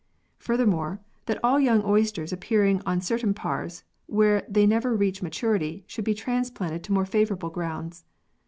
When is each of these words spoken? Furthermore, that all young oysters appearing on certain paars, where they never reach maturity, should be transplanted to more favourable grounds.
Furthermore, 0.39 0.99
that 1.27 1.39
all 1.43 1.59
young 1.59 1.83
oysters 1.85 2.33
appearing 2.33 2.81
on 2.87 3.01
certain 3.01 3.35
paars, 3.35 3.83
where 4.07 4.41
they 4.49 4.65
never 4.65 4.95
reach 4.95 5.21
maturity, 5.21 5.83
should 5.85 6.05
be 6.05 6.15
transplanted 6.15 6.83
to 6.85 6.91
more 6.91 7.05
favourable 7.05 7.51
grounds. 7.51 8.03